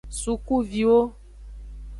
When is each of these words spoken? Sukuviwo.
Sukuviwo. 0.19 0.99